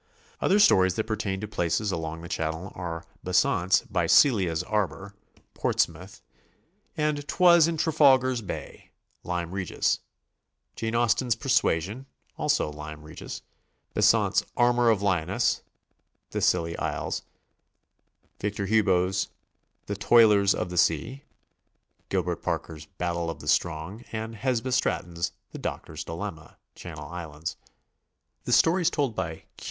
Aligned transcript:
Other 0.39 0.57
stories 0.57 0.95
that 0.95 1.05
pertain 1.05 1.41
to 1.41 1.47
places 1.47 1.91
along 1.91 2.21
the 2.21 2.27
Channel 2.27 2.71
are 2.73 3.05
Besant's 3.23 3.81
"By 3.83 4.07
Celia's 4.07 4.63
Atbor," 4.63 5.13
Portsmouth, 5.53 6.23
250 6.95 6.97
GOING 6.97 7.05
ABROAD? 7.05 7.19
and" 7.19 7.27
'Twas 7.27 7.67
in 7.67 7.77
Trafalgar's 7.77 8.41
Bay," 8.41 8.89
Lyme 9.23 9.51
Regis; 9.51 9.99
Jane 10.75 10.95
Austen's 10.95 11.35
"Persuasion," 11.35 12.07
also 12.35 12.71
Lyme 12.71 13.03
Regis; 13.03 13.43
Besant's 13.93 14.43
"Armorel 14.57 14.91
of 14.91 15.01
Lyon^ 15.03 15.27
nesse," 15.27 15.61
the 16.31 16.41
Scilly 16.41 16.75
Isles; 16.79 17.21
Victor 18.39 18.65
Hugo's 18.65 19.27
"The 19.85 19.95
Toilers 19.95 20.55
of 20.55 20.71
the 20.71 20.79
Sea," 20.79 21.25
Gilbert 22.09 22.41
Parker's 22.41 22.87
"Battle 22.87 23.29
of 23.29 23.39
the 23.39 23.47
Strong," 23.47 24.01
and 24.11 24.33
Hesba 24.33 24.71
Stratton's 24.73 25.33
"The 25.51 25.59
Doctor's 25.59 26.03
Dilemma," 26.03 26.57
Channel 26.73 27.07
Islands. 27.07 27.55
The 28.45 28.51
stories 28.51 28.89
told 28.89 29.13
by 29.15 29.33
"Q." 29.45 29.49